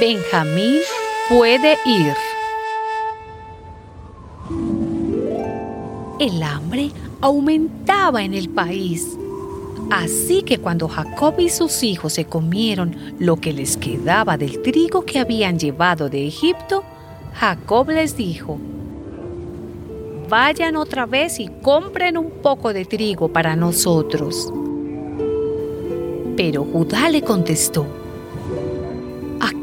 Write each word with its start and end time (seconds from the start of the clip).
Benjamín 0.00 0.78
puede 1.28 1.76
ir. 1.84 2.14
El 6.18 6.42
hambre 6.42 6.90
aumentaba 7.20 8.22
en 8.22 8.32
el 8.32 8.48
país. 8.48 9.18
Así 9.90 10.42
que 10.42 10.56
cuando 10.56 10.88
Jacob 10.88 11.34
y 11.38 11.50
sus 11.50 11.82
hijos 11.82 12.14
se 12.14 12.24
comieron 12.24 12.96
lo 13.18 13.36
que 13.36 13.52
les 13.52 13.76
quedaba 13.76 14.38
del 14.38 14.62
trigo 14.62 15.04
que 15.04 15.18
habían 15.18 15.58
llevado 15.58 16.08
de 16.08 16.26
Egipto, 16.26 16.82
Jacob 17.34 17.90
les 17.90 18.16
dijo, 18.16 18.58
vayan 20.30 20.76
otra 20.76 21.04
vez 21.04 21.38
y 21.40 21.48
compren 21.60 22.16
un 22.16 22.30
poco 22.30 22.72
de 22.72 22.86
trigo 22.86 23.28
para 23.28 23.54
nosotros. 23.54 24.50
Pero 26.38 26.64
Judá 26.64 27.10
le 27.10 27.20
contestó, 27.20 27.99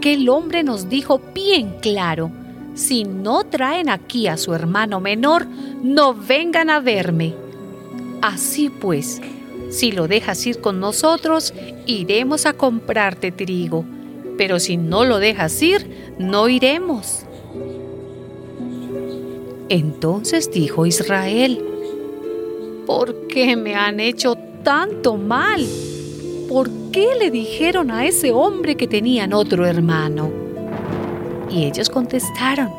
aquel 0.08 0.30
hombre 0.30 0.64
nos 0.64 0.88
dijo 0.88 1.20
bien 1.36 1.76
claro, 1.82 2.32
si 2.76 3.04
no 3.04 3.44
traen 3.44 3.90
aquí 3.90 4.28
a 4.28 4.38
su 4.38 4.54
hermano 4.54 5.02
menor, 5.02 5.46
no 5.84 6.14
vengan 6.14 6.70
a 6.70 6.80
verme. 6.80 7.34
Así 8.22 8.70
pues, 8.70 9.20
si 9.70 9.92
lo 9.92 10.08
dejas 10.08 10.48
ir 10.48 10.62
con 10.62 10.80
nosotros, 10.80 11.54
iremos 11.88 12.46
a 12.46 12.54
comprarte 12.54 13.34
trigo, 13.34 13.84
pero 14.38 14.62
si 14.62 14.78
no 14.78 15.04
lo 15.04 15.20
dejas 15.20 15.62
ir, 15.62 16.16
no 16.18 16.48
iremos. 16.48 17.24
Entonces 19.68 20.50
dijo 20.50 20.86
Israel, 20.86 21.62
¿por 22.86 23.28
qué 23.28 23.58
me 23.58 23.76
han 23.76 24.00
hecho 24.00 24.38
tanto 24.64 25.18
mal? 25.18 25.66
¿Por 26.58 26.72
qué 26.92 27.10
le 27.20 27.30
dijeron 27.30 27.92
a 27.92 28.08
ese 28.08 28.32
hombre 28.32 28.76
que 28.76 28.88
tenían 28.88 29.32
otro 29.32 29.64
hermano? 29.68 30.32
Y 31.52 31.66
ellos 31.66 31.88
contestaron, 31.88 32.72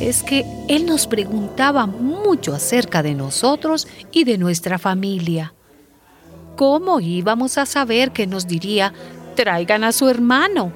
es 0.00 0.22
que 0.22 0.46
él 0.68 0.86
nos 0.86 1.06
preguntaba 1.06 1.84
mucho 1.84 2.54
acerca 2.54 3.02
de 3.02 3.12
nosotros 3.12 3.86
y 4.10 4.24
de 4.24 4.38
nuestra 4.38 4.78
familia. 4.78 5.52
¿Cómo 6.56 6.98
íbamos 6.98 7.58
a 7.58 7.66
saber 7.66 8.10
que 8.10 8.26
nos 8.26 8.46
diría, 8.46 8.94
traigan 9.36 9.84
a 9.84 9.92
su 9.92 10.08
hermano? 10.08 10.72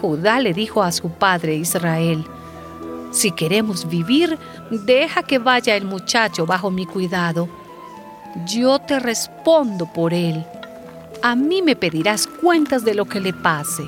Judá 0.00 0.40
le 0.40 0.52
dijo 0.52 0.82
a 0.82 0.90
su 0.90 1.10
padre 1.10 1.54
Israel, 1.54 2.24
si 3.12 3.30
queremos 3.30 3.88
vivir, 3.88 4.36
deja 4.72 5.22
que 5.22 5.38
vaya 5.38 5.76
el 5.76 5.84
muchacho 5.84 6.44
bajo 6.44 6.72
mi 6.72 6.86
cuidado. 6.86 7.48
Yo 8.46 8.78
te 8.78 9.00
respondo 9.00 9.86
por 9.86 10.12
él. 10.12 10.44
A 11.22 11.34
mí 11.34 11.62
me 11.62 11.76
pedirás 11.76 12.26
cuentas 12.26 12.84
de 12.84 12.94
lo 12.94 13.06
que 13.06 13.20
le 13.20 13.32
pase. 13.32 13.84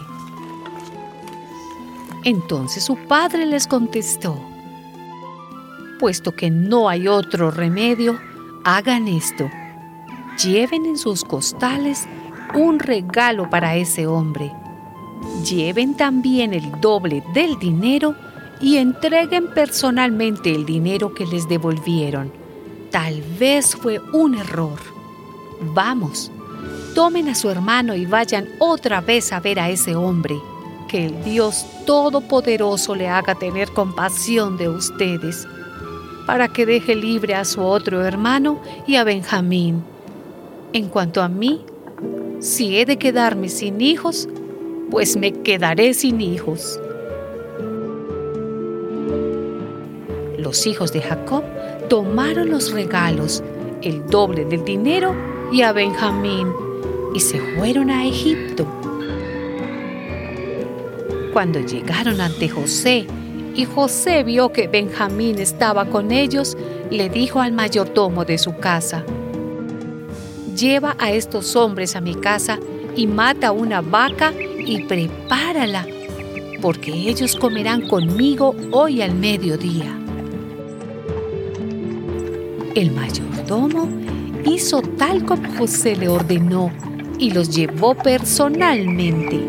Entonces 2.24 2.84
su 2.84 2.96
padre 2.96 3.46
les 3.46 3.66
contestó, 3.66 4.38
puesto 5.98 6.32
que 6.32 6.50
no 6.50 6.88
hay 6.88 7.08
otro 7.08 7.50
remedio, 7.50 8.18
hagan 8.64 9.08
esto. 9.08 9.48
Lleven 10.42 10.86
en 10.86 10.98
sus 10.98 11.24
costales 11.24 12.06
un 12.54 12.78
regalo 12.78 13.48
para 13.48 13.76
ese 13.76 14.06
hombre. 14.06 14.52
Lleven 15.48 15.94
también 15.96 16.52
el 16.52 16.80
doble 16.80 17.22
del 17.32 17.58
dinero 17.58 18.14
y 18.60 18.76
entreguen 18.76 19.48
personalmente 19.54 20.54
el 20.54 20.66
dinero 20.66 21.14
que 21.14 21.26
les 21.26 21.48
devolvieron. 21.48 22.39
Tal 22.90 23.22
vez 23.38 23.76
fue 23.76 24.00
un 24.12 24.34
error. 24.34 24.78
Vamos, 25.60 26.30
tomen 26.94 27.28
a 27.28 27.34
su 27.36 27.48
hermano 27.48 27.94
y 27.94 28.04
vayan 28.04 28.48
otra 28.58 29.00
vez 29.00 29.32
a 29.32 29.38
ver 29.38 29.60
a 29.60 29.70
ese 29.70 29.94
hombre. 29.94 30.36
Que 30.88 31.06
el 31.06 31.22
Dios 31.22 31.64
Todopoderoso 31.86 32.96
le 32.96 33.08
haga 33.08 33.36
tener 33.36 33.70
compasión 33.70 34.56
de 34.56 34.68
ustedes, 34.68 35.46
para 36.26 36.48
que 36.48 36.66
deje 36.66 36.96
libre 36.96 37.34
a 37.34 37.44
su 37.44 37.60
otro 37.60 38.04
hermano 38.04 38.60
y 38.88 38.96
a 38.96 39.04
Benjamín. 39.04 39.84
En 40.72 40.88
cuanto 40.88 41.22
a 41.22 41.28
mí, 41.28 41.64
si 42.40 42.76
he 42.76 42.86
de 42.86 42.96
quedarme 42.96 43.48
sin 43.48 43.80
hijos, 43.80 44.28
pues 44.90 45.16
me 45.16 45.32
quedaré 45.32 45.94
sin 45.94 46.20
hijos. 46.20 46.80
Los 50.38 50.66
hijos 50.66 50.92
de 50.92 51.02
Jacob 51.02 51.44
tomaron 51.90 52.50
los 52.50 52.70
regalos, 52.70 53.42
el 53.82 54.06
doble 54.06 54.44
del 54.44 54.64
dinero 54.64 55.12
y 55.50 55.62
a 55.62 55.72
Benjamín, 55.72 56.46
y 57.12 57.18
se 57.18 57.40
fueron 57.40 57.90
a 57.90 58.06
Egipto. 58.06 58.64
Cuando 61.32 61.58
llegaron 61.58 62.20
ante 62.20 62.48
José, 62.48 63.08
y 63.56 63.64
José 63.64 64.22
vio 64.22 64.52
que 64.52 64.68
Benjamín 64.68 65.40
estaba 65.40 65.84
con 65.86 66.12
ellos, 66.12 66.56
le 66.92 67.08
dijo 67.08 67.40
al 67.40 67.52
mayordomo 67.52 68.24
de 68.24 68.38
su 68.38 68.56
casa, 68.56 69.04
Lleva 70.56 70.94
a 70.98 71.10
estos 71.10 71.56
hombres 71.56 71.96
a 71.96 72.00
mi 72.00 72.14
casa 72.14 72.60
y 72.94 73.08
mata 73.08 73.50
una 73.50 73.80
vaca 73.80 74.32
y 74.32 74.84
prepárala, 74.84 75.86
porque 76.62 76.92
ellos 76.92 77.34
comerán 77.34 77.88
conmigo 77.88 78.54
hoy 78.70 79.02
al 79.02 79.14
mediodía. 79.14 79.96
El 82.74 82.92
mayordomo 82.92 83.88
hizo 84.44 84.80
tal 84.80 85.24
como 85.24 85.42
José 85.58 85.96
le 85.96 86.08
ordenó 86.08 86.70
y 87.18 87.32
los 87.32 87.50
llevó 87.50 87.96
personalmente. 87.96 89.40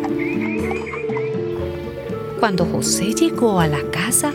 Cuando 2.39 2.65
José 2.65 3.13
llegó 3.13 3.59
a 3.59 3.67
la 3.67 3.83
casa, 3.91 4.31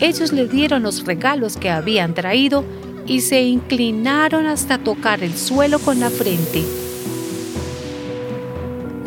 ellos 0.00 0.32
le 0.32 0.48
dieron 0.48 0.82
los 0.82 1.04
regalos 1.04 1.56
que 1.56 1.70
habían 1.70 2.12
traído 2.12 2.64
y 3.06 3.20
se 3.20 3.42
inclinaron 3.42 4.46
hasta 4.46 4.78
tocar 4.78 5.22
el 5.22 5.36
suelo 5.36 5.78
con 5.78 6.00
la 6.00 6.10
frente. 6.10 6.64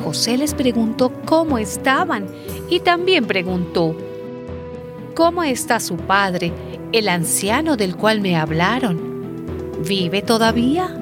José 0.05 0.37
les 0.37 0.53
preguntó 0.53 1.11
cómo 1.25 1.57
estaban 1.57 2.27
y 2.69 2.79
también 2.79 3.25
preguntó, 3.25 3.93
¿cómo 5.15 5.43
está 5.43 5.81
su 5.81 5.97
padre 5.97 6.53
el 6.91 7.07
anciano 7.07 7.77
del 7.77 7.95
cual 7.95 8.21
me 8.21 8.35
hablaron, 8.35 8.99
¿vive 9.87 10.21
todavía? 10.21 10.97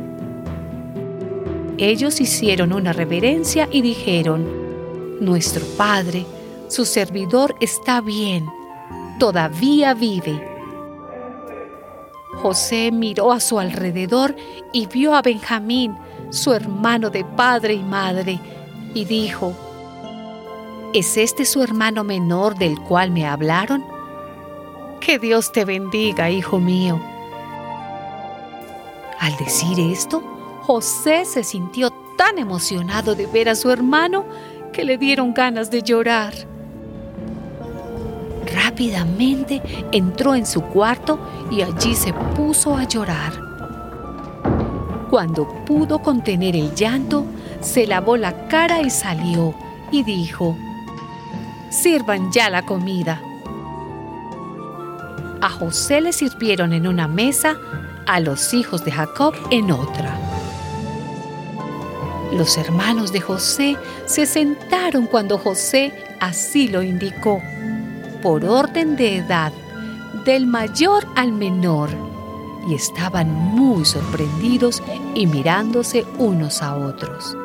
Ellos 1.77 2.21
hicieron 2.21 2.73
una 2.73 2.93
reverencia 2.93 3.67
y 3.71 3.81
dijeron, 3.81 4.47
Nuestro 5.19 5.65
Padre, 5.77 6.25
su 6.67 6.85
servidor 6.85 7.55
está 7.59 8.01
bien, 8.01 8.45
todavía 9.17 9.93
vive. 9.93 10.47
José 12.41 12.91
miró 12.91 13.31
a 13.31 13.39
su 13.39 13.59
alrededor 13.59 14.35
y 14.71 14.85
vio 14.85 15.15
a 15.15 15.21
Benjamín, 15.21 15.97
su 16.29 16.53
hermano 16.53 17.09
de 17.09 17.25
padre 17.25 17.73
y 17.73 17.83
madre, 17.83 18.39
y 18.93 19.05
dijo, 19.05 19.53
¿Es 20.93 21.17
este 21.17 21.45
su 21.45 21.63
hermano 21.63 22.03
menor 22.03 22.55
del 22.57 22.79
cual 22.79 23.11
me 23.11 23.25
hablaron? 23.25 23.98
Que 25.09 25.17
Dios 25.17 25.51
te 25.51 25.65
bendiga, 25.65 26.29
hijo 26.29 26.59
mío. 26.59 27.01
Al 29.19 29.35
decir 29.37 29.79
esto, 29.79 30.21
José 30.61 31.25
se 31.25 31.43
sintió 31.43 31.89
tan 32.15 32.37
emocionado 32.37 33.15
de 33.15 33.25
ver 33.25 33.49
a 33.49 33.55
su 33.55 33.71
hermano 33.71 34.23
que 34.71 34.83
le 34.83 34.99
dieron 34.99 35.33
ganas 35.33 35.71
de 35.71 35.81
llorar. 35.81 36.35
Rápidamente 38.53 39.63
entró 39.91 40.35
en 40.35 40.45
su 40.45 40.61
cuarto 40.61 41.17
y 41.49 41.63
allí 41.63 41.95
se 41.95 42.13
puso 42.13 42.77
a 42.77 42.83
llorar. 42.83 43.33
Cuando 45.09 45.47
pudo 45.65 46.03
contener 46.03 46.55
el 46.55 46.75
llanto, 46.75 47.25
se 47.61 47.87
lavó 47.87 48.15
la 48.15 48.47
cara 48.47 48.81
y 48.81 48.91
salió 48.91 49.55
y 49.91 50.03
dijo, 50.03 50.55
Sirvan 51.71 52.31
ya 52.31 52.51
la 52.51 52.63
comida. 52.63 53.23
A 55.41 55.49
José 55.49 56.01
le 56.01 56.11
sirvieron 56.11 56.73
en 56.73 56.87
una 56.87 57.07
mesa, 57.07 57.57
a 58.05 58.19
los 58.19 58.53
hijos 58.53 58.83
de 58.83 58.91
Jacob 58.91 59.33
en 59.51 59.71
otra. 59.71 60.17
Los 62.33 62.57
hermanos 62.57 63.13
de 63.13 63.21
José 63.21 63.77
se 64.05 64.25
sentaron 64.25 65.07
cuando 65.07 65.37
José 65.37 65.93
así 66.19 66.67
lo 66.67 66.83
indicó, 66.83 67.41
por 68.21 68.43
orden 68.45 68.95
de 68.95 69.17
edad, 69.17 69.53
del 70.25 70.45
mayor 70.45 71.07
al 71.15 71.31
menor, 71.31 71.89
y 72.67 72.75
estaban 72.75 73.31
muy 73.31 73.85
sorprendidos 73.85 74.83
y 75.15 75.25
mirándose 75.25 76.05
unos 76.17 76.61
a 76.61 76.75
otros. 76.75 77.35